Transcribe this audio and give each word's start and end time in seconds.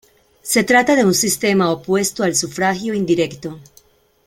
Se 0.41 0.63
trata 0.63 0.95
de 0.95 1.05
un 1.05 1.13
sistema 1.13 1.69
opuesto 1.69 2.23
al 2.23 2.33
sufragio 2.35 2.95
indirecto. 2.95 3.59